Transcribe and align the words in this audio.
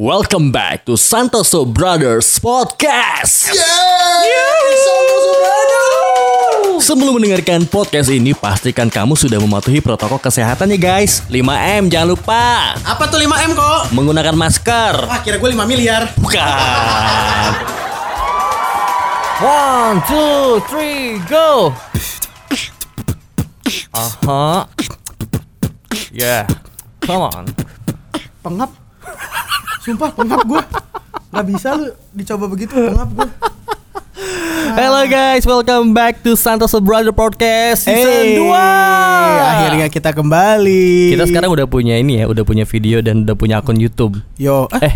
Welcome 0.00 0.48
back 0.48 0.88
to 0.88 0.96
Santoso 0.96 1.68
Brothers 1.68 2.40
Podcast. 2.40 3.52
Sebelum 6.80 7.20
mendengarkan 7.20 7.68
podcast 7.68 8.08
ini, 8.08 8.32
pastikan 8.32 8.88
kamu 8.88 9.12
sudah 9.12 9.36
mematuhi 9.36 9.84
protokol 9.84 10.16
kesehatan 10.16 10.72
ya 10.72 10.80
guys. 10.80 11.20
5M 11.28 11.92
jangan 11.92 12.16
lupa. 12.16 12.80
Apa 12.80 13.12
tuh 13.12 13.20
5M 13.20 13.52
kok? 13.52 13.92
Menggunakan 13.92 14.32
masker. 14.32 15.04
Wah 15.04 15.20
kira 15.20 15.36
gue 15.36 15.50
5 15.52 15.68
miliar 15.68 16.08
Bukan. 16.16 17.52
One, 19.44 20.00
two, 20.08 20.64
three, 20.64 21.20
go. 21.28 21.76
Aha. 23.92 24.64
Yeah. 26.08 26.48
Come 27.04 27.28
on. 27.28 27.44
Pengap 28.40 28.72
Sumpah 29.90 30.14
pengap 30.14 30.46
gue 30.46 30.62
Gak 31.34 31.44
bisa 31.50 31.74
lu 31.74 31.90
dicoba 32.14 32.46
begitu 32.46 32.78
pengap 32.78 33.10
gue 33.10 33.26
Hello 34.70 35.02
guys, 35.02 35.42
welcome 35.42 35.90
back 35.90 36.22
to 36.22 36.38
Santoso 36.38 36.78
Brother 36.78 37.10
Podcast 37.10 37.90
season 37.90 38.38
2. 38.38 38.54
Akhirnya 39.50 39.90
kita 39.90 40.14
kembali 40.14 41.10
Kita 41.10 41.26
sekarang 41.26 41.50
udah 41.50 41.66
punya 41.66 41.98
ini 41.98 42.22
ya, 42.22 42.30
udah 42.30 42.46
punya 42.46 42.62
video 42.62 43.02
dan 43.02 43.26
udah 43.26 43.34
punya 43.34 43.58
akun 43.58 43.82
YouTube. 43.82 44.22
Yo 44.38 44.70
Eh, 44.70 44.86
Eh, 44.86 44.94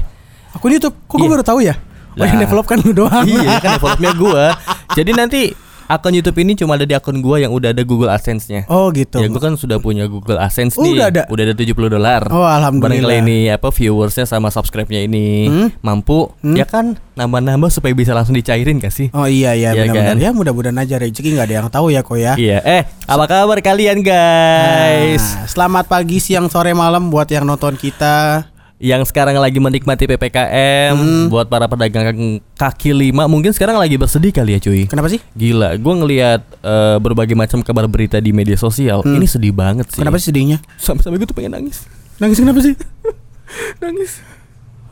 akun 0.54 0.70
Youtube 0.70 0.94
Kok 1.10 1.18
gue 1.18 1.26
iya. 1.26 1.32
baru 1.34 1.42
tahu 1.42 1.58
ya? 1.58 1.74
Oh 2.14 2.22
yang 2.22 2.38
Lah. 2.38 2.42
develop 2.46 2.66
kan 2.70 2.78
lu 2.78 2.94
doang 2.94 3.26
iya 3.26 3.58
kan 3.58 3.82
developnya 3.82 4.10
gua. 4.14 4.54
Jadi 4.94 5.10
nanti 5.10 5.42
akun 5.86 6.12
YouTube 6.12 6.38
ini 6.38 6.54
cuma 6.54 6.74
ada 6.74 6.82
di 6.82 6.92
akun 6.92 7.18
gua 7.18 7.36
yang 7.36 7.50
udah 7.50 7.70
ada 7.70 7.82
Google 7.82 8.08
AdSense-nya. 8.08 8.64
Oh 8.66 8.88
gitu 8.88 9.16
Ya 9.16 9.26
gua 9.26 9.40
kan 9.40 9.54
sudah 9.54 9.76
punya 9.76 10.04
Google 10.04 10.36
AdSense 10.36 10.74
Oh, 10.74 10.82
nih. 10.82 10.94
udah 10.94 11.06
ada? 11.08 11.22
Udah 11.26 11.42
ada 11.44 11.54
70 11.54 11.70
dolar. 11.88 12.22
Oh, 12.28 12.42
alhamdulillah. 12.42 13.04
Barangkali 13.04 13.22
ini 13.22 13.48
apa 13.48 13.68
viewersnya 13.68 14.24
sama 14.24 14.48
subscribe-nya 14.48 15.00
ini 15.02 15.26
Hmm? 15.44 15.68
mampu 15.80 16.28
Hmm? 16.38 16.54
ya 16.54 16.64
kan 16.64 16.94
nambah-nambah 17.14 17.70
supaya 17.70 17.92
bisa 17.92 18.10
langsung 18.10 18.32
dicairin 18.32 18.76
gak 18.76 18.90
sih? 18.90 19.08
Oh 19.10 19.24
iya 19.24 19.52
iya 19.52 19.70
Iya 19.70 19.86
benar-benar 19.86 20.12
kan? 20.12 20.16
ya 20.20 20.30
mudah-mudahan 20.30 20.78
aja 20.78 20.94
rezeki 20.96 21.28
nggak 21.32 21.46
ada 21.46 21.54
yang 21.56 21.68
tahu 21.68 21.86
ya 21.88 22.00
kok 22.00 22.16
ya. 22.16 22.32
Iya. 22.34 22.58
Eh, 22.60 22.82
apa 23.04 23.24
kabar 23.24 23.58
kalian 23.58 24.00
guys? 24.00 25.22
Nah, 25.34 25.46
selamat 25.46 25.84
pagi, 25.86 26.18
siang, 26.18 26.46
sore, 26.46 26.72
malam 26.72 27.08
buat 27.08 27.26
yang 27.26 27.44
nonton 27.44 27.74
kita. 27.74 28.46
Yang 28.84 29.08
sekarang 29.08 29.40
lagi 29.40 29.56
menikmati 29.56 30.04
PPKM 30.04 30.92
Hmm. 30.92 31.32
buat 31.32 31.48
para 31.48 31.64
pedagang 31.64 32.04
kaki 32.52 32.92
lima 32.92 33.24
mungkin 33.24 33.48
sekarang 33.48 33.80
lagi 33.80 33.96
bersedih 33.96 34.28
kali 34.28 34.52
ya 34.52 34.60
cuy. 34.60 34.84
Kenapa 34.84 35.08
sih? 35.08 35.24
Gila, 35.32 35.80
gue 35.80 35.94
ngelihat 35.96 36.44
eh, 36.60 36.96
berbagai 37.00 37.32
macam 37.32 37.64
kabar 37.64 37.88
berita 37.88 38.20
di 38.20 38.36
media 38.36 38.60
sosial. 38.60 39.00
Hmm. 39.00 39.16
Ini 39.16 39.24
sedih 39.24 39.56
banget 39.56 39.88
sih. 39.88 40.04
Kenapa 40.04 40.20
sih 40.20 40.28
sedihnya? 40.28 40.60
Sampai-sampai 40.76 41.16
gue 41.16 41.24
tuh 41.24 41.32
pengen 41.32 41.56
nangis. 41.56 41.88
Nangis 42.20 42.36
kenapa 42.36 42.60
sih? 42.60 42.76
Nangis. 43.82 44.20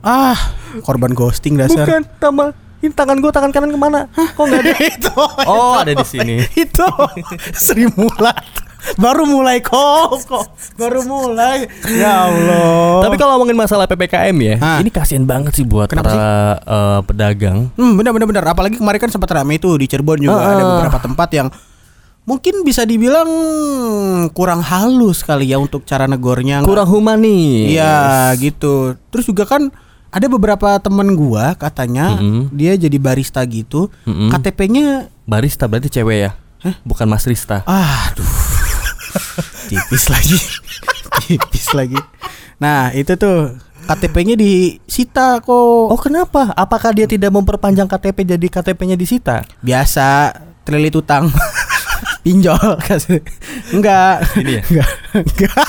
Ah, 0.00 0.40
korban 0.80 1.12
ghosting 1.12 1.60
dasar. 1.60 1.84
Bukan, 1.84 2.08
tambah. 2.16 2.56
Ini 2.80 2.96
tangan 2.96 3.20
gue 3.20 3.28
tangan 3.28 3.52
kanan 3.52 3.70
ke 3.70 3.78
mana? 3.78 4.08
Kok 4.10 4.40
nggak 4.42 4.60
ada? 4.64 4.72
itu. 4.88 5.12
Oh, 5.44 5.76
ada 5.76 5.92
di 5.92 6.06
sini. 6.08 6.40
itu 6.56 6.88
Sri 7.62 7.86
Mulat 7.92 8.40
baru 8.94 9.22
mulai 9.24 9.58
kok 9.58 10.22
kok 10.24 10.46
baru 10.74 11.02
mulai 11.02 11.64
ya 11.88 12.26
Allah 12.26 13.02
Tapi 13.02 13.14
kalau 13.14 13.36
ngomongin 13.36 13.54
masalah 13.54 13.86
PPKM 13.86 14.36
ya, 14.36 14.54
Hah? 14.56 14.78
ini 14.78 14.88
kasihan 14.88 15.22
banget 15.22 15.54
sih 15.54 15.62
buat 15.62 15.86
Kenapa 15.86 16.06
para 16.06 16.14
sih? 16.14 16.22
eh, 16.66 17.00
pedagang. 17.04 17.58
hmm, 17.72 17.92
benar 17.94 18.10
benar 18.10 18.26
benar 18.26 18.44
apalagi 18.48 18.76
kemarin 18.76 18.98
kan 18.98 19.10
sempat 19.10 19.30
ramai 19.32 19.56
itu 19.56 19.70
di 19.72 19.86
Cirebon 19.86 20.18
juga 20.20 20.36
Ah, 20.36 20.52
ada 20.52 20.62
ah. 20.62 20.68
beberapa 20.72 20.98
tempat 20.98 21.28
yang 21.32 21.48
mungkin 22.22 22.62
bisa 22.62 22.82
dibilang 22.82 23.26
kurang 24.30 24.60
halus 24.60 25.20
kali 25.20 25.46
ya 25.46 25.58
untuk 25.58 25.82
cara 25.82 26.06
negornya 26.06 26.62
Kurang 26.62 26.86
humanis. 26.86 27.66
Iya 27.68 28.30
gitu 28.36 28.94
terus 29.08 29.24
juga 29.24 29.42
kan 29.44 29.70
ada 30.08 30.26
beberapa 30.26 30.76
temen 30.76 31.14
gua 31.14 31.56
katanya 31.56 32.14
Mm-mm. 32.14 32.52
dia 32.52 32.76
jadi 32.76 32.94
barista 32.96 33.40
gitu 33.42 33.88
Mm-mm. 34.04 34.28
KTP-nya 34.28 35.08
Barista 35.22 35.64
berarti 35.64 35.86
cewek 35.88 36.18
ya? 36.20 36.30
Bukan 36.82 37.06
Mas 37.06 37.24
Rista. 37.24 37.62
Aduh 37.64 38.22
Tipis 39.70 40.04
lagi. 40.10 40.38
Tipis 41.26 41.66
lagi. 41.76 41.98
Nah 42.58 42.92
itu 42.94 43.14
tuh 43.16 43.56
KTP-nya 43.86 44.38
disita 44.38 45.42
kok. 45.42 45.90
Oh 45.90 45.98
kenapa? 45.98 46.54
Apakah 46.54 46.94
dia 46.94 47.10
tidak 47.10 47.34
memperpanjang 47.34 47.90
KTP 47.90 48.36
jadi 48.38 48.46
KTP-nya 48.46 48.96
disita? 48.96 49.42
Biasa 49.60 50.32
Trililit 50.62 50.94
utang. 50.94 51.26
Pinjol 52.24 52.78
Enggak. 53.74 54.22
Ini 54.38 54.52
ya? 54.58 54.62
Enggak. 54.62 54.90
Enggak 55.18 55.66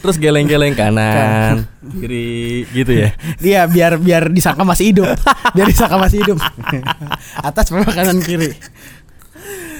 Terus 0.00 0.16
geleng-geleng 0.20 0.74
kanan, 0.76 1.68
kiri, 2.00 2.68
gitu 2.72 2.92
ya? 2.92 3.10
Dia 3.40 3.64
biar 3.64 3.96
biar 3.96 4.28
disangka 4.28 4.64
masih 4.64 4.92
hidup. 4.92 5.08
Biar 5.56 5.66
disangka 5.68 5.96
masih 5.96 6.24
hidup. 6.24 6.38
Atas 7.40 7.72
bawah 7.72 7.88
kanan 7.88 8.20
kiri 8.20 8.52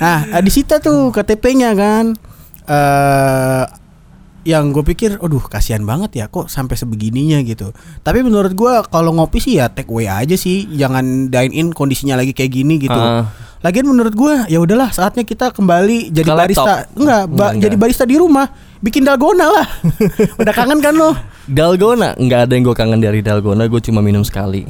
Nah 0.01 0.27
eh, 0.27 0.43
disita 0.43 0.79
tuh 0.79 1.09
KTP-nya 1.11 1.71
kan 1.73 2.17
eh 2.65 3.65
yang 4.41 4.73
gue 4.73 4.81
pikir, 4.83 5.21
aduh 5.21 5.45
kasihan 5.45 5.85
banget 5.85 6.17
ya 6.17 6.27
kok 6.27 6.49
sampai 6.49 6.73
sebegininya 6.73 7.45
gitu. 7.45 7.77
Tapi 8.01 8.25
menurut 8.25 8.57
gue 8.57 8.73
kalau 8.89 9.13
ngopi 9.13 9.37
sih 9.37 9.61
ya 9.61 9.69
take 9.69 9.87
away 9.87 10.09
aja 10.09 10.33
sih, 10.33 10.65
jangan 10.71 11.29
dine 11.29 11.53
in 11.53 11.69
kondisinya 11.71 12.17
lagi 12.17 12.33
kayak 12.33 12.49
gini 12.51 12.81
gitu. 12.81 12.97
Ah. 12.97 13.29
Lagian 13.61 13.85
menurut 13.85 14.17
gue 14.17 14.49
ya 14.49 14.57
udahlah 14.57 14.89
saatnya 14.89 15.21
kita 15.21 15.53
kembali 15.53 16.09
jadi 16.09 16.25
Ke 16.25 16.33
laptop. 16.33 16.65
barista. 16.65 16.73
Enggak, 16.97 16.97
ba- 16.97 16.97
Enggak, 16.97 17.51
enggak. 17.53 17.61
jadi 17.61 17.77
barista 17.77 18.05
di 18.09 18.17
rumah. 18.17 18.47
Bikin 18.81 19.05
dalgona 19.05 19.47
lah. 19.53 19.67
Udah 20.41 20.55
kangen 20.57 20.81
kan 20.81 20.97
lo? 20.97 21.13
Dalgona 21.45 22.17
nggak 22.17 22.41
ada 22.41 22.53
yang 22.57 22.65
gue 22.65 22.73
kangen 22.73 22.97
dari 22.99 23.21
Dalgona, 23.21 23.69
gue 23.69 23.81
cuma 23.83 24.01
minum 24.01 24.25
sekali. 24.25 24.65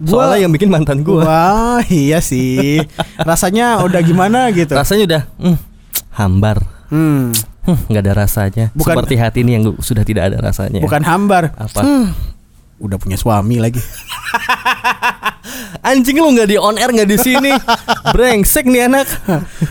Gua- 0.00 0.24
Soalnya 0.26 0.38
yang 0.42 0.52
bikin 0.52 0.66
mantan 0.66 1.04
gue. 1.04 1.20
Wah, 1.20 1.84
iya 1.86 2.18
sih. 2.18 2.80
Rasanya 3.16 3.84
udah 3.84 4.00
gimana 4.00 4.48
gitu. 4.48 4.72
Rasanya 4.72 5.04
udah 5.06 5.22
hmm, 5.36 5.56
hambar, 6.14 6.56
Hmm, 6.88 7.36
hmm, 7.62 7.78
nggak 7.86 8.02
ada 8.02 8.12
rasanya. 8.18 8.64
Bukan- 8.72 8.96
Seperti 8.96 9.14
hati 9.14 9.38
ini 9.40 9.54
yang 9.54 9.64
gu- 9.68 9.78
sudah 9.78 10.00
tidak 10.02 10.32
ada 10.32 10.40
rasanya. 10.40 10.80
bukan 10.80 11.04
hambar. 11.04 11.52
Apa? 11.54 11.80
Hmm, 11.80 12.16
udah 12.78 12.96
punya 12.96 13.14
suami 13.14 13.60
lagi. 13.60 13.78
Anjing 15.82 16.16
lu 16.16 16.32
nggak 16.32 16.48
di 16.48 16.56
on 16.56 16.76
air 16.76 16.90
nggak 16.90 17.06
di 17.06 17.18
sini. 17.18 17.52
Brengsek 18.14 18.64
nih 18.64 18.86
anak. 18.86 19.06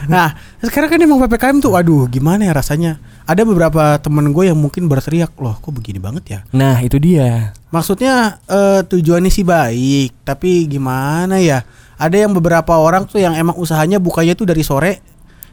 Nah, 0.06 0.34
sekarang 0.60 0.90
kan 0.90 1.00
emang 1.00 1.20
PPKM 1.20 1.58
tuh 1.60 1.74
aduh 1.74 2.06
gimana 2.06 2.46
ya 2.46 2.54
rasanya. 2.54 2.98
Ada 3.30 3.46
beberapa 3.46 4.02
temen 4.02 4.34
gue 4.34 4.50
yang 4.50 4.58
mungkin 4.58 4.90
berteriak, 4.90 5.38
"Loh, 5.38 5.54
kok 5.54 5.70
begini 5.70 6.02
banget 6.02 6.24
ya?" 6.26 6.40
Nah 6.50 6.82
itu 6.82 6.98
dia. 6.98 7.54
Maksudnya 7.70 8.42
eh, 8.50 8.82
tujuannya 8.82 9.30
sih 9.30 9.46
baik, 9.46 10.26
tapi 10.26 10.66
gimana 10.66 11.38
ya? 11.38 11.62
Ada 11.96 12.26
yang 12.26 12.34
beberapa 12.34 12.74
orang 12.74 13.06
tuh 13.06 13.22
yang 13.22 13.38
emang 13.38 13.54
usahanya 13.54 14.02
bukanya 14.02 14.34
tuh 14.34 14.50
dari 14.50 14.66
sore 14.66 14.98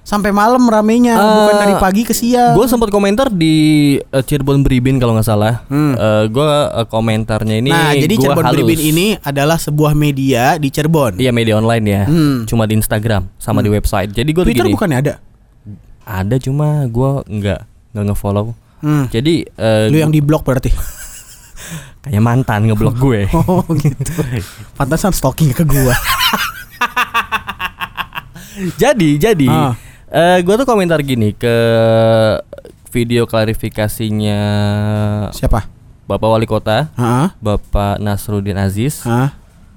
sampai 0.00 0.30
malam 0.30 0.62
ramenya, 0.62 1.18
bukan 1.18 1.52
Eh, 1.52 1.60
dari 1.60 1.74
pagi 1.76 2.06
ke 2.06 2.14
siang. 2.14 2.54
Gue 2.54 2.64
sempat 2.64 2.88
komentar 2.88 3.26
di 3.28 3.54
eh, 3.98 4.22
Cirebon 4.22 4.62
Beribin 4.62 4.96
kalau 4.96 5.18
nggak 5.18 5.26
salah. 5.26 5.66
Hmm. 5.66 5.98
gue 6.30 6.50
komentarnya 6.86 7.58
ini. 7.58 7.74
nah, 7.74 7.92
jadi 7.92 8.14
gua 8.14 8.22
Cirebon 8.24 8.44
halus. 8.46 8.54
Beribin 8.56 8.80
ini 8.80 9.06
adalah 9.20 9.58
sebuah 9.58 9.92
media 9.92 10.56
di 10.56 10.70
Cirebon. 10.70 11.18
Iya 11.18 11.28
media 11.28 11.58
online 11.58 11.84
ya. 11.84 12.02
Hmm. 12.06 12.46
Cuma 12.46 12.64
di 12.64 12.78
Instagram 12.78 13.28
sama 13.36 13.60
di 13.60 13.68
website. 13.68 14.14
Jadi 14.14 14.30
gue 14.32 14.44
Twitter 14.46 14.64
gini. 14.64 14.72
bukannya 14.72 14.98
ada? 15.02 15.14
Ada 16.06 16.38
cuma 16.38 16.86
gue 16.86 17.10
nggak 17.26 17.60
nggak 17.92 18.04
ngefollow. 18.06 18.54
Hmm. 18.78 19.10
Jadi 19.10 19.42
eh, 19.44 19.90
Lu 19.90 19.98
yang 19.98 20.08
di 20.08 20.22
blok 20.22 20.46
berarti. 20.46 20.70
kayak 22.06 22.22
mantan 22.22 22.70
ngeblok 22.70 22.94
gue. 22.96 23.20
Oh 23.34 23.66
gitu. 23.74 24.14
Pantasan 24.74 25.10
stalking 25.10 25.50
ke 25.50 25.66
gua. 25.66 25.94
jadi 28.76 29.08
jadi 29.20 29.48
Ah. 29.50 29.74
eh 30.08 30.38
gue 30.40 30.54
tuh 30.54 30.64
komentar 30.64 31.02
gini 31.02 31.34
ke 31.34 31.56
video 32.88 33.28
klarifikasinya 33.28 34.40
Siapa? 35.28 35.68
Bapak 36.06 36.28
Wali 36.30 36.46
Kota, 36.46 36.86
Heeh. 36.94 37.28
Bapak 37.36 37.98
Nasruddin 37.98 38.54
Aziz. 38.56 39.02
Hah? 39.02 39.34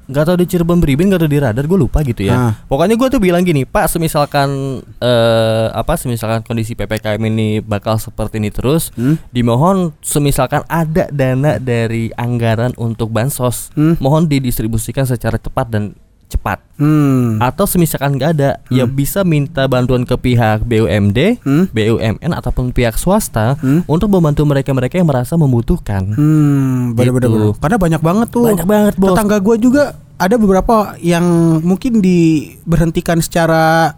Gak 0.10 0.26
tau 0.26 0.34
di 0.34 0.50
Cirebon 0.50 0.82
Beribin 0.82 1.14
gak 1.14 1.22
tau 1.22 1.30
di 1.30 1.38
radar 1.38 1.70
gue 1.70 1.78
lupa 1.78 2.02
gitu 2.02 2.26
ya. 2.26 2.34
Ah. 2.34 2.54
Pokoknya 2.66 2.98
gue 2.98 3.08
tuh 3.08 3.22
bilang 3.22 3.46
gini, 3.46 3.62
Pak, 3.62 3.94
semisalkan 3.94 4.82
eh 4.98 5.68
apa 5.70 5.94
semisalkan 5.94 6.42
kondisi 6.42 6.74
PPKM 6.74 7.22
ini 7.22 7.62
bakal 7.62 8.02
seperti 8.02 8.42
ini 8.42 8.50
terus, 8.50 8.90
Hmm? 8.98 9.22
dimohon 9.30 9.94
semisalkan 10.02 10.66
ada 10.66 11.06
dana 11.14 11.62
dari 11.62 12.10
anggaran 12.18 12.74
untuk 12.76 13.14
bansos, 13.14 13.70
Hmm? 13.78 14.02
mohon 14.02 14.26
didistribusikan 14.26 15.06
secara 15.06 15.38
cepat 15.38 15.70
dan 15.70 15.94
cepat. 16.30 16.62
Hmm. 16.78 17.42
Atau 17.42 17.66
semisalkan 17.66 18.14
nggak 18.14 18.32
ada, 18.32 18.50
ya 18.70 18.86
bisa 18.86 19.26
minta 19.26 19.66
bantuan 19.66 20.06
ke 20.06 20.14
pihak 20.14 20.62
BUMD, 20.62 21.42
Hmm? 21.42 21.66
BUMN 21.68 22.32
ataupun 22.32 22.70
pihak 22.70 22.96
swasta 22.96 23.58
Hmm? 23.58 23.82
untuk 23.84 24.08
membantu 24.08 24.46
mereka-mereka 24.46 24.96
yang 24.96 25.10
merasa 25.10 25.34
membutuhkan. 25.34 26.14
Hmm, 26.14 26.94
bener-bener. 26.94 27.28
Gitu. 27.28 27.58
Karena 27.58 27.78
banyak 27.78 28.00
banget 28.00 28.28
tuh. 28.30 28.46
Banyak 28.46 28.64
banget, 28.64 28.94
Bos. 28.96 29.12
Tetangga 29.12 29.42
gue 29.42 29.56
juga 29.58 29.84
ada 30.16 30.36
beberapa 30.36 30.94
yang 31.00 31.26
mungkin 31.60 31.98
diberhentikan 31.98 33.18
secara 33.18 33.98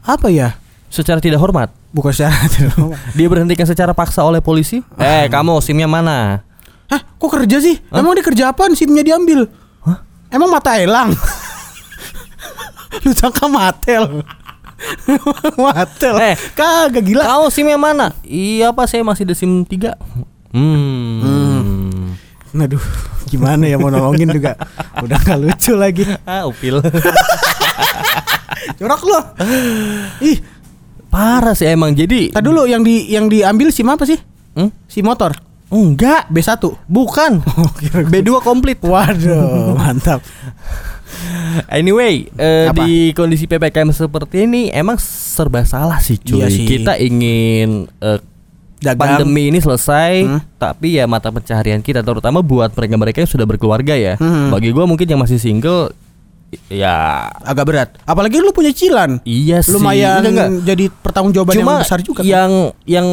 apa 0.00 0.30
ya? 0.30 0.54
Secara 0.86 1.18
tidak 1.18 1.42
hormat, 1.42 1.74
Bukan 1.90 2.14
secara 2.14 2.30
dia 3.18 3.26
berhentikan 3.26 3.66
secara 3.66 3.90
paksa 3.90 4.22
oleh 4.22 4.38
polisi. 4.38 4.78
Eh, 4.94 5.26
kamu 5.26 5.58
SIM-nya 5.58 5.90
mana? 5.90 6.46
Hah, 6.86 7.02
kok 7.02 7.30
kerja 7.32 7.58
sih? 7.58 7.82
Emang 7.90 8.14
dia 8.14 8.22
kerja 8.22 8.44
apaan 8.48 8.70
SIM-nya 8.70 9.02
diambil? 9.02 9.50
Hah? 9.82 9.98
Emang 10.30 10.46
mata 10.46 10.78
elang? 10.78 11.10
Lu 13.06 13.14
sangka 13.14 13.46
matel? 13.46 14.26
matel? 15.62 16.14
Eh. 16.18 16.34
kagak 16.58 17.06
gila. 17.06 17.22
Kau 17.22 17.46
SIM 17.46 17.70
yang 17.70 17.78
mana? 17.78 18.10
Iya 18.26 18.74
pak 18.74 18.90
saya 18.90 19.06
masih 19.06 19.22
di 19.22 19.34
SIM 19.38 19.62
3 19.62 19.94
Hmm, 20.50 22.16
Aduh, 22.56 22.80
gimana 23.28 23.68
ya 23.68 23.76
mau 23.76 23.92
nolongin 23.92 24.32
juga. 24.32 24.56
Udah 25.04 25.20
gak 25.20 25.38
lucu 25.38 25.76
lagi. 25.76 26.02
Ah 26.24 26.48
upil 26.48 26.80
Jorok 28.80 29.02
lo. 29.04 29.20
Ih, 30.18 30.40
Parah 31.06 31.54
sih 31.54 31.70
emang 31.70 31.94
jadi 31.94 32.28
tadi 32.28 32.44
dulu 32.44 32.66
yang 32.66 32.82
di 32.82 33.06
yang 33.08 33.30
diambil 33.30 33.70
SIM 33.70 33.86
apa 33.86 34.02
sih? 34.02 34.18
Hmm? 34.56 34.72
SIM 34.90 35.06
motor. 35.06 35.32
Enggak 35.68 36.26
B1. 36.28 36.56
Bukan 36.88 37.44
B2 38.08 38.40
komplit 38.40 38.78
Waduh, 38.80 39.74
mantap. 39.78 40.24
Anyway, 41.68 42.28
Apa? 42.34 42.84
di 42.84 43.10
kondisi 43.12 43.44
PPKM 43.44 43.88
seperti 43.88 44.44
ini 44.44 44.68
emang 44.68 44.96
serba 44.96 45.62
salah 45.62 45.98
sih 45.98 46.16
cuy. 46.16 46.38
Iya 46.38 46.48
sih. 46.48 46.66
Kita 46.66 46.96
ingin 46.96 47.88
eh, 47.98 48.20
Dagang. 48.76 49.00
pandemi 49.24 49.48
ini 49.48 49.56
selesai, 49.56 50.12
Hmm. 50.22 50.40
tapi 50.54 50.94
ya 50.94 51.08
mata 51.08 51.28
pencaharian 51.28 51.80
kita 51.80 52.00
terutama 52.00 52.40
buat 52.40 52.68
mereka-mereka 52.70 53.18
yang 53.18 53.30
sudah 53.30 53.44
berkeluarga 53.44 53.92
ya. 53.92 54.14
Hmm. 54.16 54.52
Bagi 54.52 54.68
gua 54.68 54.84
mungkin 54.84 55.06
yang 55.06 55.16
masih 55.16 55.36
single 55.36 55.96
ya 56.68 57.26
agak 57.40 57.64
berat. 57.64 57.88
Apalagi 58.04 58.36
lu 58.36 58.52
punya 58.52 58.70
cilan. 58.70 59.24
iya 59.24 59.58
sih. 59.58 59.72
Lumayan 59.72 60.20
Enggak, 60.22 60.28
enggak. 60.28 60.48
jadi 60.62 60.84
pertanggungjawaban 60.92 61.54
Cuma 61.56 61.72
yang 61.72 61.82
besar 61.82 62.00
juga. 62.00 62.20
kan? 62.20 62.28
yang 62.28 62.52
yang 62.84 63.08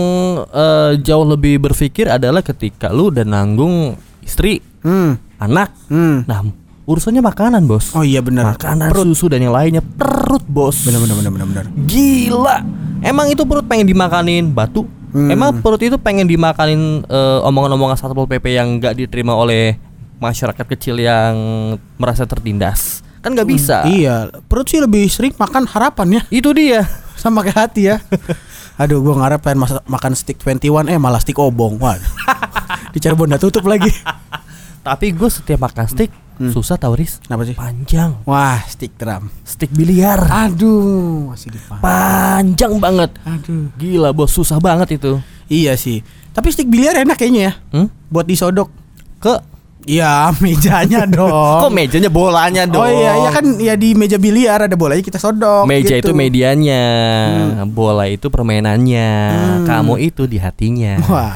eh, 0.45 0.91
jauh 0.99 1.25
lebih 1.25 1.57
berpikir 1.59 2.07
adalah 2.07 2.43
ketika 2.43 2.91
lu 2.91 3.07
udah 3.07 3.23
nanggung 3.23 3.95
istri, 4.19 4.59
Hmm. 4.83 5.15
anak. 5.37 5.71
Hmm. 5.87 6.27
Nah, 6.27 6.43
urusannya 6.83 7.23
makanan, 7.23 7.63
Bos. 7.63 7.95
Oh 7.95 8.03
iya 8.03 8.19
benar. 8.19 8.55
Makanan, 8.55 8.91
susu 8.91 9.27
dan 9.27 9.39
yang 9.39 9.55
lainnya 9.55 9.79
perut, 9.79 10.43
Bos. 10.43 10.83
Benar 10.83 10.99
benar 11.03 11.15
benar 11.19 11.31
benar 11.31 11.47
benar. 11.47 11.65
Gila. 11.85 12.57
Emang 13.03 13.27
itu 13.27 13.43
perut 13.43 13.67
pengen 13.67 13.87
dimakanin 13.87 14.51
batu? 14.51 14.87
Hmm. 15.13 15.29
Emang 15.29 15.61
perut 15.61 15.77
itu 15.77 15.95
pengen 15.99 16.25
dimakanin 16.25 17.05
eh, 17.05 17.39
omongan-omongan 17.45 17.95
satpol 17.95 18.25
pp 18.25 18.57
yang 18.57 18.81
nggak 18.81 18.97
diterima 18.97 19.35
oleh 19.35 19.77
masyarakat 20.17 20.65
kecil 20.73 20.97
yang 20.97 21.35
merasa 21.95 22.23
tertindas? 22.25 23.03
Kan 23.21 23.35
nggak 23.35 23.47
bisa. 23.47 23.83
Iya, 23.85 24.31
perut 24.47 24.67
sih 24.67 24.79
lebih 24.79 25.07
sering 25.07 25.31
makan 25.35 25.63
harapan 25.63 26.19
ya 26.19 26.21
Itu 26.27 26.51
dia. 26.51 26.83
sama 27.13 27.39
kayak 27.39 27.59
hati 27.69 27.87
ya. 27.87 28.03
Aduh, 28.81 28.99
gua 28.99 29.15
ngarep 29.15 29.39
pengen 29.39 29.63
masa- 29.63 29.85
makan 29.85 30.11
stick 30.17 30.41
21 30.41 30.89
eh 30.89 30.97
malah 30.97 31.21
stick 31.21 31.37
obong. 31.37 31.77
Di 32.93 32.99
Cirebon 32.99 33.29
udah 33.29 33.39
tutup 33.39 33.63
lagi. 33.63 33.93
Tapi 34.83 35.15
gue 35.15 35.29
setiap 35.31 35.63
makan 35.63 35.87
stick 35.87 36.11
Hmm. 36.35 36.49
susah 36.49 36.75
tau 36.75 36.93
Riz. 36.93 37.19
Kenapa 37.19 37.43
sih? 37.43 37.53
Panjang. 37.53 38.17
Wah, 38.23 38.57
stick 38.65 38.93
drum. 38.93 39.29
Stick 39.41 39.69
biliar. 39.69 40.17
Aduh, 40.23 41.29
masih 41.29 41.53
dipan. 41.53 41.77
Panjang 41.77 42.77
banget. 42.77 43.13
Aduh. 43.21 43.69
Gila 43.75 44.09
bos, 44.11 44.29
susah 44.29 44.57
banget 44.57 44.97
itu. 44.97 45.21
Iya 45.45 45.73
sih. 45.73 46.01
Tapi 46.29 46.49
stick 46.49 46.65
biliar 46.65 46.97
enak 46.97 47.13
kayaknya 47.15 47.41
ya. 47.41 47.53
Hmm? 47.71 47.87
Buat 48.07 48.25
disodok. 48.25 48.69
Ke 49.17 49.37
Iya, 49.83 50.31
mejanya 50.39 51.03
dong. 51.11 51.59
kok 51.59 51.67
mejanya 51.69 52.07
bolanya 52.07 52.63
dong? 52.63 52.79
Oh 52.79 52.87
iya, 52.87 53.19
iya 53.19 53.29
kan 53.29 53.43
ya 53.59 53.75
di 53.75 53.91
meja 53.91 54.15
biliar 54.15 54.63
ada 54.63 54.79
bolanya 54.79 55.03
kita 55.03 55.19
sodok. 55.19 55.67
Meja 55.67 55.99
gitu. 55.99 56.07
itu 56.07 56.11
medianya, 56.15 56.83
bola 57.67 58.07
itu 58.07 58.31
permainannya, 58.31 59.11
Hmm. 59.27 59.65
kamu 59.67 59.93
itu 60.01 60.23
di 60.23 60.39
hatinya. 60.39 61.03
Wah. 61.03 61.35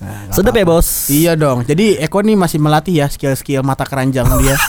Nah, 0.00 0.32
Sedap 0.32 0.52
ya 0.52 0.64
bos. 0.64 1.06
Iya 1.06 1.32
dong. 1.34 1.62
Jadi 1.62 1.96
Eko 1.96 2.20
nih 2.20 2.32
masih 2.32 2.56
melatih 2.56 2.94
ya 2.94 3.06
skill-skill 3.06 3.60
mata 3.60 3.84
keranjang 3.84 4.24
dia. 4.40 4.56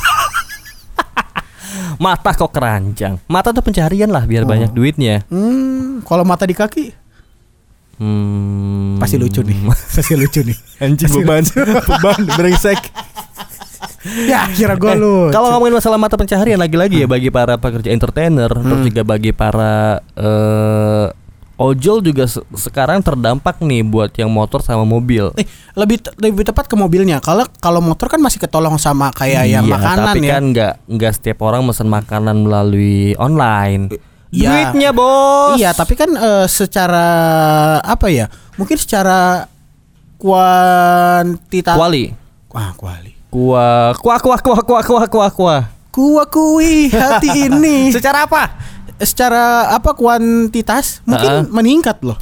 Mata 1.98 2.34
kok 2.34 2.50
keranjang. 2.50 3.22
Mata 3.28 3.52
tuh 3.52 3.62
pencarian 3.62 4.10
lah 4.10 4.22
Oh. 4.22 4.28
biar 4.28 4.44
banyak 4.44 4.72
duitnya. 4.72 5.22
Hmm, 5.28 6.02
kalau 6.02 6.26
mata 6.26 6.44
di 6.44 6.52
kaki 6.52 6.98
Hmm. 7.96 8.98
pasti 8.98 9.16
lucu 9.16 9.40
nih. 9.40 9.62
Pasti 9.94 10.18
lucu 10.18 10.42
nih. 10.42 10.58
Anjing 10.80 11.06
Pasti 11.06 11.22
beban, 11.22 11.44
beban 11.94 12.22
brengsek. 12.34 12.82
Ya, 14.26 14.50
kira 14.50 14.74
gue 14.74 14.90
Eh, 14.90 14.98
lu. 14.98 15.30
Kalau 15.30 15.54
ngomongin 15.54 15.78
masalah 15.78 16.02
mata 16.02 16.18
pencaharian 16.18 16.58
lagi-lagi 16.58 16.98
ya 16.98 17.08
bagi 17.08 17.30
para 17.30 17.62
pekerja 17.62 17.94
entertainer, 17.94 18.50
terus 18.50 18.66
Hmm. 18.74 18.88
juga 18.90 19.02
bagi 19.06 19.30
para 19.30 20.02
eh, 20.18 21.06
ojol 21.62 22.02
juga 22.02 22.26
se- 22.26 22.42
sekarang 22.52 23.00
terdampak 23.00 23.62
nih 23.62 23.86
buat 23.86 24.10
yang 24.12 24.28
motor 24.28 24.60
sama 24.60 24.82
mobil. 24.82 25.30
Eh, 25.36 25.46
lebih 25.74 26.02
te- 26.02 26.18
lebih 26.18 26.42
tepat 26.42 26.66
ke 26.66 26.74
mobilnya. 26.74 27.22
Kalau 27.22 27.46
kalau 27.56 27.78
motor 27.80 28.10
kan 28.10 28.18
masih 28.18 28.42
ketolong 28.42 28.76
sama 28.76 29.14
kayak 29.14 29.46
yang 29.46 29.64
Iya, 29.64 29.72
makanan 29.72 30.06
tapi 30.08 30.20
ya. 30.20 30.32
kan 30.32 30.44
nggak 30.50 30.74
nggak 30.90 31.12
setiap 31.14 31.38
orang 31.42 31.62
mesen 31.62 31.86
makanan 31.86 32.42
melalui 32.42 33.14
online. 33.16 33.94
Iya. 34.32 34.50
Duitnya 34.50 34.90
bos. 34.90 35.56
Iya, 35.56 35.70
tapi 35.72 35.94
kan 35.94 36.10
eh, 36.10 36.48
secara 36.48 37.08
apa 37.78 38.10
ya? 38.10 38.26
Mungkin 38.56 38.76
secara 38.76 39.46
kuantitas 40.18 41.76
kuali. 41.76 42.12
Wah, 42.50 42.72
kuali. 42.74 43.12
Kuah, 43.28 43.96
kuah, 43.96 44.20
kuah, 44.20 44.40
kuah, 44.40 44.62
kuah, 44.62 44.84
kuah, 44.84 45.08
kuah, 45.08 45.32
kuah. 45.32 45.62
Kuakui 45.92 46.88
hati 46.88 47.48
ini. 47.48 47.88
Secara 47.96 48.24
apa? 48.24 48.48
Secara 49.02 49.70
apa 49.70 49.92
kuantitas 49.92 51.02
mungkin 51.04 51.46
Ha-ha. 51.46 51.50
meningkat 51.50 52.02
loh. 52.02 52.18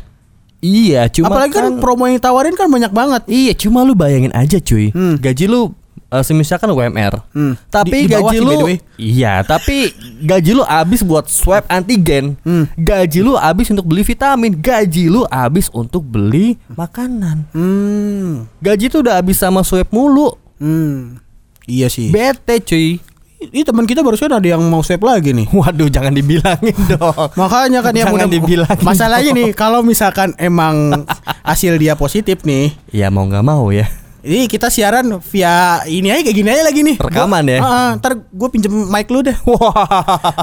Iya, 0.60 1.08
cuma 1.08 1.31
Apalagi 1.31 1.56
kan, 1.56 1.80
promo 1.80 2.04
yang 2.04 2.20
ditawarin 2.20 2.52
kan 2.52 2.68
banyak 2.68 2.92
banget. 2.92 3.22
Iya, 3.26 3.56
cuma 3.56 3.80
lu 3.81 3.96
bayangin 3.96 4.36
aja 4.36 4.60
cuy. 4.60 4.92
Hmm. 4.92 5.16
Gaji 5.16 5.48
lu 5.48 5.72
uh, 6.12 6.20
semisalkan 6.20 6.68
UMR. 6.68 7.24
Hmm. 7.31 7.56
Tapi 7.72 8.04
Di- 8.04 8.08
di 8.08 8.12
gaji 8.12 8.38
lu. 8.44 8.68
Iya, 9.00 9.40
tapi 9.42 9.88
gaji 10.30 10.52
lu 10.52 10.64
habis 10.64 11.00
buat 11.00 11.31
swab 11.31 11.64
antigen. 11.72 12.36
Hmm. 12.44 12.68
Gaji 12.76 13.24
lu 13.24 13.40
habis 13.40 13.72
untuk 13.72 13.88
beli 13.88 14.04
vitamin, 14.04 14.52
gaji 14.52 15.08
lu 15.08 15.24
habis 15.31 15.72
untuk 15.72 16.04
beli 16.04 16.60
makanan. 16.68 17.48
Hmm. 17.56 18.44
Gaji 18.60 18.92
tuh 18.92 19.00
udah 19.00 19.16
habis 19.16 19.40
sama 19.40 19.64
swab 19.64 19.88
mulu. 19.90 20.36
Hmm. 20.60 21.24
Iya 21.64 21.88
sih. 21.88 22.12
Bete 22.12 22.60
cuy. 22.60 23.00
Ini 23.39 23.63
teman 23.63 23.88
kita 23.88 24.03
barusan 24.03 24.27
ada 24.30 24.44
yang 24.44 24.59
mau 24.62 24.83
swab 24.83 25.00
lagi 25.01 25.31
nih. 25.31 25.47
Waduh, 25.50 25.88
jangan 25.88 26.12
dibilangin 26.12 26.75
dong. 26.91 27.15
Makanya 27.33 27.80
kan 27.80 27.94
ya 27.94 28.03
Jangan 28.03 28.13
mudah 28.13 28.27
dibilangin 28.30 28.83
Masalahnya 28.83 29.31
nih 29.31 29.50
kalau 29.53 29.80
misalkan 29.80 30.36
emang 30.36 31.07
hasil 31.41 31.75
dia 31.75 31.95
positif 31.95 32.44
nih, 32.44 32.75
Ya 32.91 33.07
mau 33.07 33.24
nggak 33.24 33.39
mau 33.41 33.71
ya. 33.71 33.88
ini 34.19 34.45
kita 34.45 34.68
siaran 34.68 35.07
via 35.24 35.80
ini 35.88 36.12
aja 36.12 36.19
kayak 36.21 36.36
gini 36.36 36.50
aja 36.50 36.62
lagi 36.62 36.83
nih. 36.83 37.00
Rekaman 37.00 37.39
Gua- 37.41 37.56
ya? 37.56 37.59
Ah, 37.62 37.90
ntar 37.95 38.19
gue 38.19 38.49
pinjem 38.52 38.68
mic 38.85 39.07
lu 39.07 39.23
deh. 39.23 39.37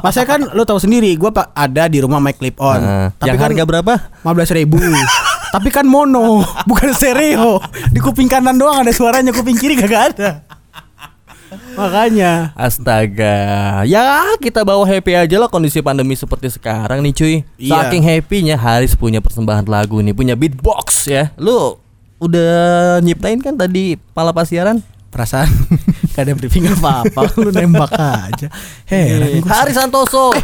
Masalahnya 0.01 0.25
kan 0.27 0.41
lu 0.49 0.65
tahu 0.65 0.81
sendiri, 0.81 1.13
gue 1.13 1.29
pak 1.29 1.53
ada 1.53 1.85
di 1.85 2.01
rumah 2.01 2.17
mic 2.17 2.41
clip 2.41 2.57
on. 2.57 2.81
Nah, 2.81 3.13
yang 3.21 3.37
kan 3.37 3.53
harga 3.53 3.65
berapa? 3.67 3.93
15 4.25 4.57
ribu 4.57 4.81
Tapi 5.47 5.69
kan 5.69 5.85
mono 5.85 6.43
Bukan 6.69 6.91
stereo 6.91 7.63
Di 7.89 8.03
kuping 8.03 8.27
kanan 8.27 8.59
doang 8.59 8.83
ada 8.83 8.91
suaranya 8.91 9.31
Kuping 9.31 9.55
kiri 9.55 9.79
gak 9.79 10.13
ada 10.13 10.43
Makanya 11.79 12.51
Astaga, 12.57 13.83
ya 13.87 14.35
kita 14.43 14.67
bawa 14.67 14.83
happy 14.83 15.15
aja 15.15 15.37
lah 15.39 15.47
kondisi 15.47 15.79
pandemi 15.79 16.19
seperti 16.19 16.51
sekarang 16.51 17.05
nih 17.05 17.13
cuy. 17.15 17.35
Iya. 17.61 17.73
Saking 17.87 18.03
happynya 18.03 18.57
Haris 18.59 18.99
punya 18.99 19.23
persembahan 19.23 19.69
lagu 19.69 20.03
nih, 20.03 20.17
punya 20.17 20.35
beatbox 20.35 21.07
ya. 21.07 21.31
Lu 21.39 21.79
udah 22.19 22.99
nyiptain 23.05 23.39
kan 23.39 23.55
tadi 23.55 24.01
pala 24.17 24.33
pasiaran? 24.33 24.81
Perasaan 25.07 25.49
Gak 26.13 26.29
ada 26.29 26.37
briefing 26.37 26.69
apa-apa 26.69 27.31
Lu 27.41 27.49
nembak 27.49 27.95
aja 27.95 28.53
Heran 28.85 29.41
gua. 29.41 29.63
Haris 29.63 29.79
Santoso. 29.79 30.35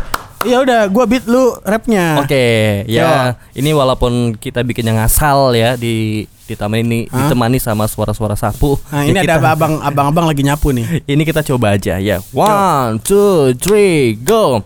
Ya 0.42 0.58
udah 0.58 0.86
gua 0.86 1.04
beat 1.06 1.24
lu 1.24 1.54
rapnya 1.62 2.18
Oke, 2.18 2.82
ya 2.86 3.34
ini 3.52 3.70
walaupun 3.70 4.34
kita 4.34 4.62
bikin 4.62 4.84
yang 4.84 4.98
ngasal 4.98 5.52
ya 5.52 5.74
di 5.74 6.26
ditemani 6.44 7.06
Hah? 7.08 7.26
ditemani 7.26 7.56
sama 7.56 7.86
suara-suara 7.86 8.34
sapu. 8.34 8.74
Nah 8.90 9.06
ya 9.06 9.10
ini 9.10 9.18
kita- 9.20 9.38
ada 9.38 9.54
abang 9.54 9.78
abang-abang 9.78 10.26
lagi 10.26 10.42
nyapu 10.42 10.74
nih 10.74 11.00
Ini 11.12 11.22
kita 11.22 11.40
coba 11.42 11.74
aja 11.74 11.96
ya. 11.96 12.18
One, 12.30 12.98
two, 12.98 13.54
three, 13.56 14.18
go. 14.18 14.60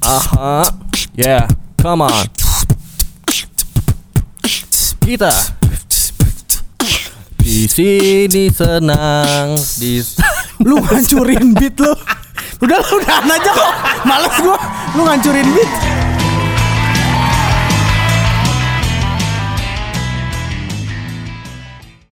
Aha, 0.00 0.64
yeah, 1.14 1.48
come 1.76 2.04
on. 2.04 2.24
Kita 5.00 5.32
di 7.38 7.68
sini 7.68 8.48
senang 8.48 9.52
di 9.76 10.00
Lu 10.64 10.80
ngancurin 10.80 11.52
beat 11.52 11.76
lu 11.76 11.92
Udah 12.64 12.80
lu 12.80 12.96
udahan 12.96 13.28
aja 13.28 13.50
kok 13.52 13.72
Males 14.08 14.36
gua. 14.40 14.56
Lu 14.96 15.04
ngancurin 15.04 15.44
beat 15.52 15.83